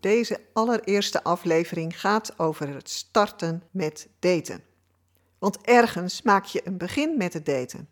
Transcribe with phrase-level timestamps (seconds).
[0.00, 4.62] Deze allereerste aflevering gaat over het starten met daten.
[5.38, 7.88] Want ergens maak je een begin met het daten.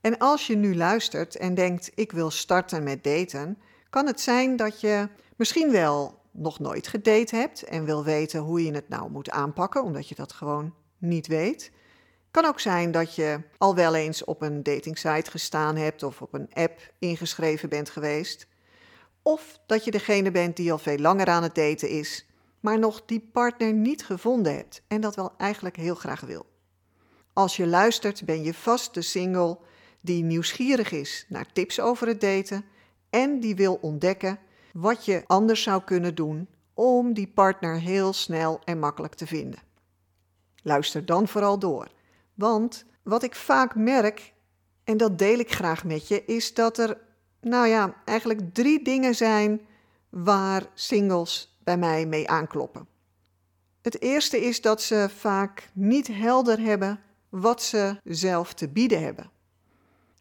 [0.00, 3.58] En als je nu luistert en denkt: ik wil starten met daten,
[3.90, 8.64] kan het zijn dat je misschien wel nog nooit gedate hebt en wil weten hoe
[8.64, 11.72] je het nou moet aanpakken, omdat je dat gewoon niet weet.
[12.30, 16.34] Kan ook zijn dat je al wel eens op een datingsite gestaan hebt of op
[16.34, 18.46] een app ingeschreven bent geweest.
[19.26, 22.26] Of dat je degene bent die al veel langer aan het daten is,
[22.60, 26.46] maar nog die partner niet gevonden hebt en dat wel eigenlijk heel graag wil.
[27.32, 29.58] Als je luistert, ben je vast de single
[30.00, 32.64] die nieuwsgierig is naar tips over het daten
[33.10, 34.38] en die wil ontdekken
[34.72, 39.60] wat je anders zou kunnen doen om die partner heel snel en makkelijk te vinden.
[40.62, 41.88] Luister dan vooral door,
[42.34, 44.32] want wat ik vaak merk,
[44.84, 47.04] en dat deel ik graag met je, is dat er
[47.48, 49.60] nou ja, eigenlijk drie dingen zijn
[50.08, 52.88] waar singles bij mij mee aankloppen.
[53.82, 59.30] Het eerste is dat ze vaak niet helder hebben wat ze zelf te bieden hebben.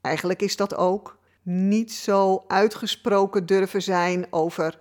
[0.01, 4.79] Eigenlijk is dat ook niet zo uitgesproken durven zijn over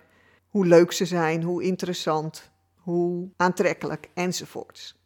[0.48, 4.96] hoe leuk ze zijn, hoe interessant, hoe aantrekkelijk enzovoorts.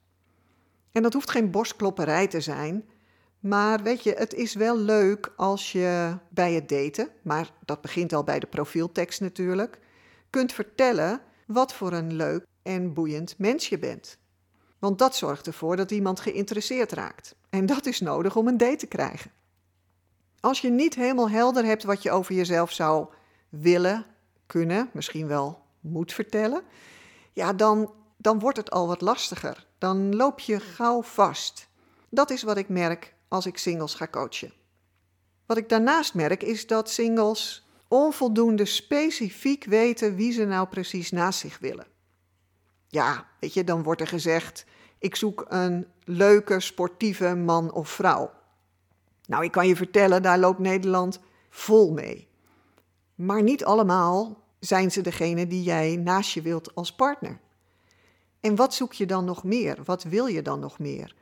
[0.93, 2.85] En dat hoeft geen borstklopperij te zijn,
[3.41, 8.13] maar weet je, het is wel leuk als je bij het daten, maar dat begint
[8.13, 9.79] al bij de profieltekst natuurlijk,
[10.31, 14.19] kunt vertellen wat voor een leuk en boeiend mens je bent.
[14.79, 17.35] Want dat zorgt ervoor dat iemand geïnteresseerd raakt.
[17.51, 19.31] En dat is nodig om een date te krijgen.
[20.41, 23.07] Als je niet helemaal helder hebt wat je over jezelf zou
[23.49, 24.07] willen,
[24.47, 26.63] kunnen, misschien wel moet vertellen,
[27.33, 29.67] ja, dan, dan wordt het al wat lastiger.
[29.79, 31.69] Dan loop je gauw vast.
[32.09, 34.53] Dat is wat ik merk als ik singles ga coachen.
[35.47, 41.39] Wat ik daarnaast merk is dat singles onvoldoende specifiek weten wie ze nou precies naast
[41.39, 41.87] zich willen.
[42.89, 44.65] Ja, weet je, dan wordt er gezegd:
[44.99, 48.31] ik zoek een leuke, sportieve man of vrouw.
[49.27, 52.29] Nou, ik kan je vertellen, daar loopt Nederland vol mee.
[53.15, 57.41] Maar niet allemaal zijn ze degene die jij naast je wilt als partner.
[58.41, 59.79] En wat zoek je dan nog meer?
[59.85, 61.15] Wat wil je dan nog meer?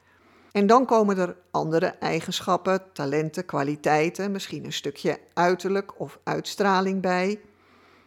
[0.56, 7.40] En dan komen er andere eigenschappen, talenten, kwaliteiten, misschien een stukje uiterlijk of uitstraling bij.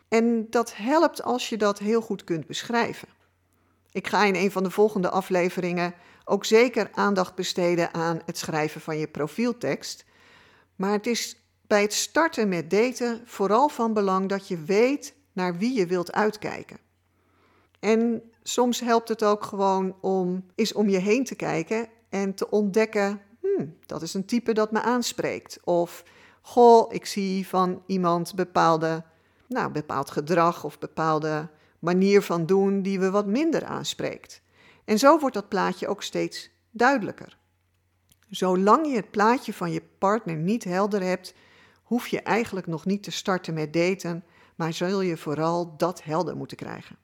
[0.07, 3.07] En dat helpt als je dat heel goed kunt beschrijven.
[3.91, 5.93] Ik ga in een van de volgende afleveringen
[6.25, 10.05] ook zeker aandacht besteden aan het schrijven van je profieltekst.
[10.75, 15.57] Maar het is bij het starten met daten vooral van belang dat je weet naar
[15.57, 16.79] wie je wilt uitkijken.
[17.79, 22.49] En soms helpt het ook gewoon om eens om je heen te kijken en te
[22.49, 25.59] ontdekken, hmm, dat is een type dat me aanspreekt.
[25.63, 26.03] Of,
[26.41, 29.03] goh, ik zie van iemand bepaalde,
[29.47, 31.49] nou, bepaald gedrag of bepaalde
[31.79, 34.41] manier van doen die we wat minder aanspreekt.
[34.85, 37.37] En zo wordt dat plaatje ook steeds duidelijker.
[38.29, 41.33] Zolang je het plaatje van je partner niet helder hebt,
[41.83, 44.23] hoef je eigenlijk nog niet te starten met daten,
[44.55, 46.97] maar zul je vooral dat helder moeten krijgen.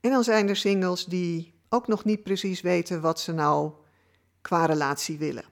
[0.00, 3.72] En dan zijn er singles die ook nog niet precies weten wat ze nou
[4.40, 5.44] qua relatie willen.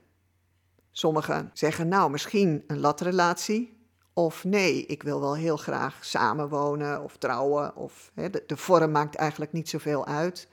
[0.91, 3.77] Sommigen zeggen nou misschien een latrelatie.
[4.13, 7.75] Of nee, ik wil wel heel graag samenwonen of trouwen.
[7.75, 10.47] Of, hè, de, de vorm maakt eigenlijk niet zoveel uit.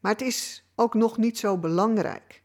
[0.00, 2.42] Maar het is ook nog niet zo belangrijk.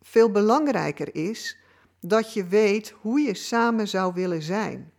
[0.00, 1.58] Veel belangrijker is
[2.00, 4.92] dat je weet hoe je samen zou willen zijn.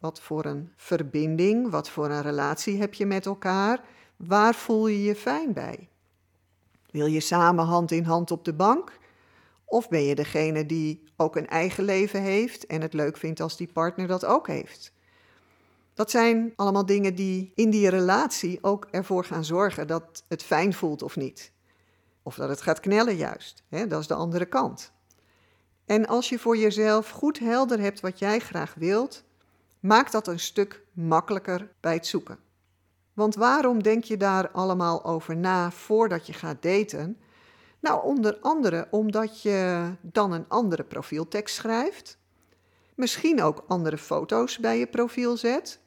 [0.00, 3.84] Wat voor een verbinding, wat voor een relatie heb je met elkaar?
[4.16, 5.88] Waar voel je je fijn bij?
[6.90, 8.98] Wil je samen hand in hand op de bank?
[9.72, 13.56] Of ben je degene die ook een eigen leven heeft en het leuk vindt als
[13.56, 14.92] die partner dat ook heeft?
[15.94, 20.74] Dat zijn allemaal dingen die in die relatie ook ervoor gaan zorgen dat het fijn
[20.74, 21.52] voelt of niet.
[22.22, 23.62] Of dat het gaat knellen juist.
[23.68, 23.86] Hè?
[23.86, 24.92] Dat is de andere kant.
[25.84, 29.24] En als je voor jezelf goed helder hebt wat jij graag wilt,
[29.80, 32.38] maakt dat een stuk makkelijker bij het zoeken.
[33.12, 37.16] Want waarom denk je daar allemaal over na voordat je gaat daten?
[37.82, 42.18] Nou, onder andere omdat je dan een andere profieltekst schrijft,
[42.94, 45.80] misschien ook andere foto's bij je profiel zet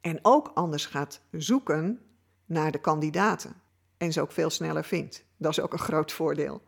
[0.00, 2.00] en ook anders gaat zoeken
[2.46, 3.54] naar de kandidaten
[3.96, 5.24] en ze ook veel sneller vindt.
[5.36, 6.62] Dat is ook een groot voordeel.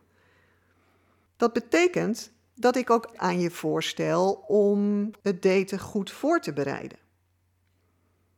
[1.37, 6.97] Dat betekent dat ik ook aan je voorstel om het daten goed voor te bereiden.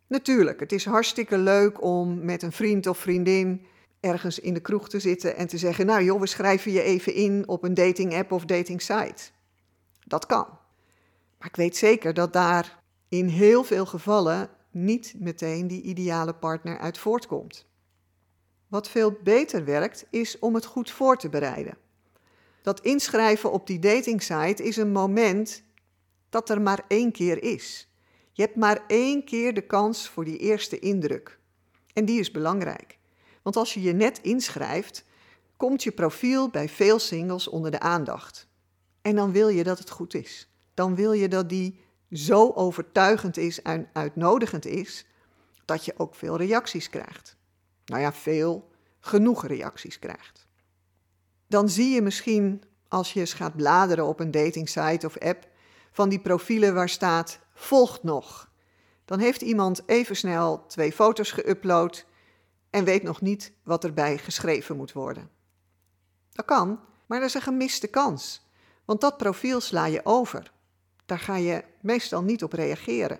[0.07, 3.65] Natuurlijk, het is hartstikke leuk om met een vriend of vriendin
[4.03, 7.13] ergens in de kroeg te zitten en te zeggen: Nou joh, we schrijven je even
[7.13, 9.23] in op een dating app of dating site.
[10.03, 10.45] Dat kan.
[11.37, 12.79] Maar ik weet zeker dat daar
[13.09, 17.65] in heel veel gevallen niet meteen die ideale partner uit voortkomt.
[18.67, 21.77] Wat veel beter werkt, is om het goed voor te bereiden.
[22.61, 25.63] Dat inschrijven op die datingsite is een moment
[26.29, 27.87] dat er maar één keer is.
[28.31, 31.39] Je hebt maar één keer de kans voor die eerste indruk.
[31.93, 32.97] En die is belangrijk.
[33.43, 35.03] Want als je je net inschrijft,
[35.57, 38.47] komt je profiel bij veel singles onder de aandacht.
[39.01, 40.49] En dan wil je dat het goed is.
[40.73, 41.79] Dan wil je dat die
[42.11, 45.05] zo overtuigend is en uitnodigend is,
[45.65, 47.35] dat je ook veel reacties krijgt.
[47.85, 48.69] Nou ja, veel,
[48.99, 50.47] genoeg reacties krijgt.
[51.47, 55.47] Dan zie je misschien, als je eens gaat bladeren op een datingsite of app,
[55.91, 58.51] van die profielen waar staat volgt nog.
[59.05, 62.05] Dan heeft iemand even snel twee foto's geüpload
[62.73, 65.29] en weet nog niet wat erbij geschreven moet worden.
[66.31, 68.45] Dat kan, maar dat is een gemiste kans,
[68.85, 70.51] want dat profiel sla je over.
[71.05, 73.19] Daar ga je meestal niet op reageren.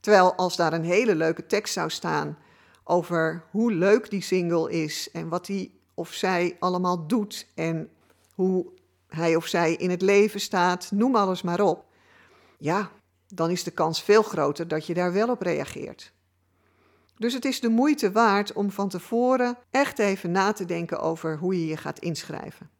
[0.00, 2.38] Terwijl als daar een hele leuke tekst zou staan
[2.84, 7.90] over hoe leuk die single is en wat hij of zij allemaal doet en
[8.34, 8.66] hoe
[9.06, 11.84] hij of zij in het leven staat, noem alles maar op.
[12.58, 12.90] Ja,
[13.28, 16.12] dan is de kans veel groter dat je daar wel op reageert.
[17.22, 21.38] Dus het is de moeite waard om van tevoren echt even na te denken over
[21.38, 22.70] hoe je je gaat inschrijven.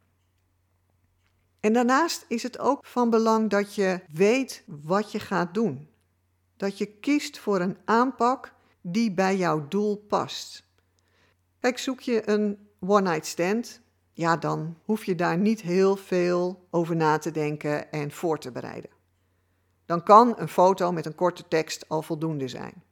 [1.59, 5.87] En daarnaast is het ook van belang dat je weet wat je gaat doen.
[6.57, 10.63] Dat je kiest voor een aanpak die bij jouw doel past.
[11.59, 13.81] Kijk, zoek je een one-night stand,
[14.13, 18.51] ja, dan hoef je daar niet heel veel over na te denken en voor te
[18.51, 18.89] bereiden.
[19.85, 22.82] Dan kan een foto met een korte tekst al voldoende zijn.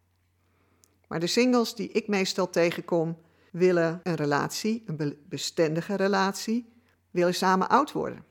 [1.11, 3.17] Maar de singles die ik meestal tegenkom,
[3.51, 6.73] willen een relatie, een bestendige relatie,
[7.09, 8.23] willen samen oud worden.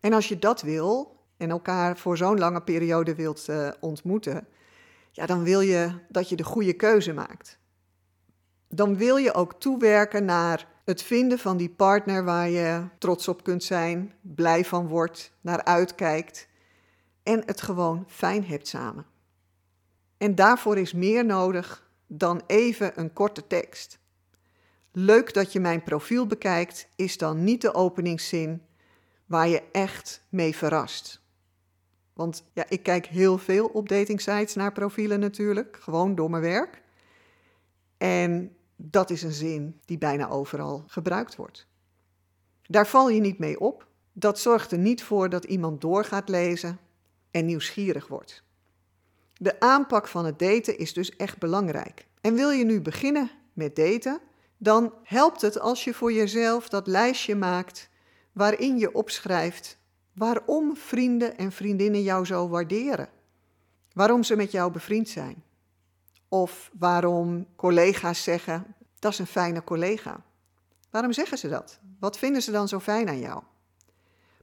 [0.00, 4.46] En als je dat wil en elkaar voor zo'n lange periode wilt uh, ontmoeten,
[5.10, 7.58] ja, dan wil je dat je de goede keuze maakt.
[8.68, 13.42] Dan wil je ook toewerken naar het vinden van die partner waar je trots op
[13.42, 16.48] kunt zijn, blij van wordt, naar uitkijkt
[17.22, 19.06] en het gewoon fijn hebt samen.
[20.20, 23.98] En daarvoor is meer nodig dan even een korte tekst.
[24.92, 28.62] Leuk dat je mijn profiel bekijkt, is dan niet de openingszin
[29.26, 31.22] waar je echt mee verrast.
[32.12, 36.82] Want ja, ik kijk heel veel op datingsites naar profielen natuurlijk, gewoon door mijn werk.
[37.96, 41.66] En dat is een zin die bijna overal gebruikt wordt.
[42.62, 43.86] Daar val je niet mee op.
[44.12, 46.78] Dat zorgt er niet voor dat iemand door gaat lezen
[47.30, 48.48] en nieuwsgierig wordt.
[49.42, 52.06] De aanpak van het daten is dus echt belangrijk.
[52.20, 54.20] En wil je nu beginnen met daten,
[54.56, 57.88] dan helpt het als je voor jezelf dat lijstje maakt
[58.32, 59.78] waarin je opschrijft
[60.14, 63.08] waarom vrienden en vriendinnen jou zo waarderen.
[63.92, 65.44] Waarom ze met jou bevriend zijn.
[66.28, 70.24] Of waarom collega's zeggen, dat is een fijne collega.
[70.90, 71.80] Waarom zeggen ze dat?
[72.00, 73.42] Wat vinden ze dan zo fijn aan jou?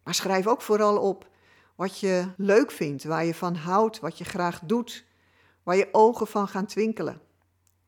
[0.04, 1.28] Maar schrijf ook vooral op
[1.78, 5.06] wat je leuk vindt, waar je van houdt, wat je graag doet,
[5.64, 7.22] waar je ogen van gaan twinkelen.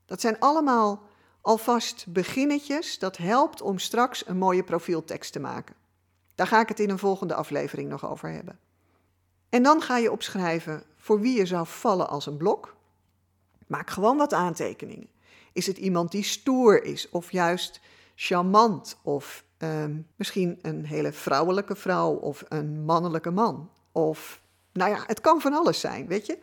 [0.05, 1.03] Dat zijn allemaal
[1.41, 5.75] alvast beginnetjes dat helpt om straks een mooie profieltekst te maken.
[6.35, 8.59] Daar ga ik het in een volgende aflevering nog over hebben.
[9.49, 12.75] En dan ga je opschrijven voor wie je zou vallen als een blok.
[13.67, 15.09] Maak gewoon wat aantekeningen.
[15.53, 17.79] Is het iemand die stoer is of juist
[18.15, 23.69] charmant of ehm, misschien een hele vrouwelijke vrouw of een mannelijke man?
[23.91, 24.41] Of,
[24.73, 26.39] nou ja, het kan van alles zijn, weet je.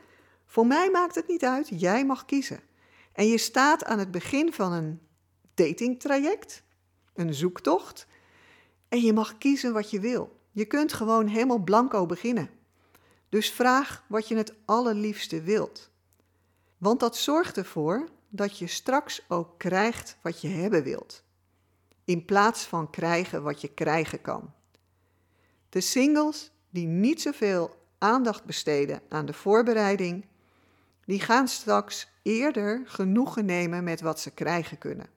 [0.47, 2.61] Voor mij maakt het niet uit, jij mag kiezen.
[3.13, 5.01] En je staat aan het begin van een
[5.55, 6.63] datingtraject,
[7.15, 8.07] een zoektocht,
[8.89, 10.41] en je mag kiezen wat je wil.
[10.53, 12.51] Je kunt gewoon helemaal blanco beginnen.
[13.29, 15.91] Dus vraag wat je het allerliefste wilt.
[16.79, 21.25] Want dat zorgt ervoor dat je straks ook krijgt wat je hebben wilt.
[22.05, 24.53] In plaats van krijgen wat je krijgen kan.
[25.69, 30.27] De singles die niet zoveel aandacht besteden aan de voorbereiding,
[31.05, 35.09] die gaan straks eerder genoegen nemen met wat ze krijgen kunnen.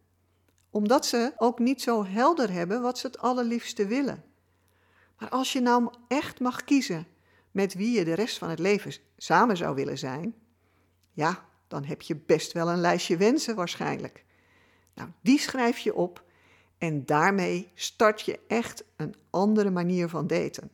[0.69, 4.23] Omdat ze ook niet zo helder hebben wat ze het allerliefste willen.
[5.17, 7.07] Maar als je nou echt mag kiezen
[7.51, 10.35] met wie je de rest van het leven samen zou willen zijn,
[11.11, 14.25] ja, dan heb je best wel een lijstje wensen waarschijnlijk.
[14.93, 16.27] Nou, die schrijf je op
[16.77, 20.71] En daarmee start je echt een andere manier van daten.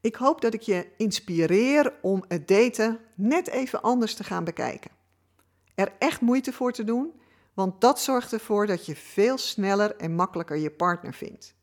[0.00, 4.90] Ik hoop dat ik je inspireer om het daten net even anders te gaan bekijken.
[5.74, 7.20] Er echt moeite voor te doen,
[7.54, 11.54] want dat zorgt ervoor dat je veel sneller en makkelijker je partner vindt.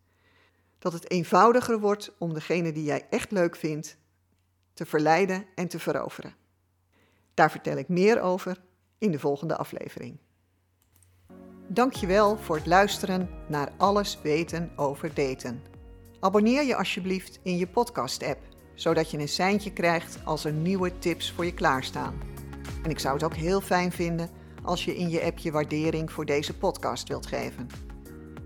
[0.80, 3.98] Dat het eenvoudiger wordt om degene die jij echt leuk vindt
[4.74, 6.36] te verleiden en te veroveren.
[7.34, 8.62] Daar vertel ik meer over
[8.98, 10.18] in de volgende aflevering.
[11.68, 15.75] Dankjewel voor het luisteren naar Alles weten over daten.
[16.25, 18.39] Abonneer je alsjeblieft in je podcast-app,
[18.74, 22.22] zodat je een seintje krijgt als er nieuwe tips voor je klaarstaan.
[22.84, 24.29] En ik zou het ook heel fijn vinden
[24.63, 27.67] als je in je app je waardering voor deze podcast wilt geven.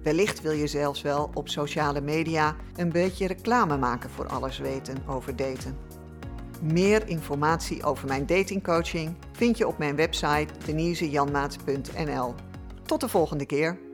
[0.03, 4.97] Wellicht wil je zelfs wel op sociale media een beetje reclame maken voor alles weten
[5.07, 5.77] over daten.
[6.61, 12.33] Meer informatie over mijn datingcoaching vind je op mijn website denisejanmaat.nl.
[12.85, 13.88] Tot de volgende keer.